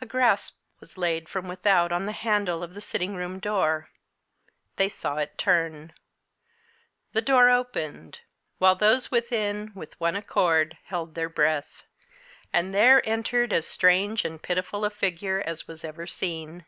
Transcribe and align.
A 0.00 0.06
grasp 0.06 0.56
was 0.78 0.96
laid 0.96 1.28
from 1.28 1.48
without 1.48 1.90
on 1.90 2.06
the 2.06 2.12
handle 2.12 2.62
of 2.62 2.74
the 2.74 2.80
sitting 2.80 3.16
room 3.16 3.40
door. 3.40 3.90
They 4.76 4.88
saw 4.88 5.16
it 5.16 5.36
turn. 5.36 5.94
The 7.12 7.22
door 7.22 7.50
opened 7.50 8.20
while 8.58 8.76
those 8.76 9.10
within, 9.10 9.72
with 9.74 9.98
one 9.98 10.14
accord, 10.14 10.78
held 10.84 11.16
their 11.16 11.28
breath. 11.28 11.82
And 12.52 12.72
there 12.72 13.02
entered 13.04 13.52
as 13.52 13.66
strange 13.66 14.24
and 14.24 14.40
pitiful 14.40 14.84
a 14.84 14.90
figure 14.90 15.40
as 15.44 15.66
was 15.66 15.82
ever 15.82 16.06
seen. 16.06 16.64